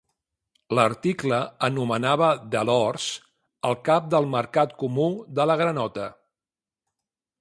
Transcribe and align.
L'article 0.77 1.41
anomenava 1.67 2.29
Delors 2.55 3.05
"el 3.71 3.77
cap 3.91 4.09
del 4.17 4.31
mercat 4.37 4.75
comú 4.85 5.07
de 5.41 5.47
la 5.51 5.59
granota". 5.65 6.09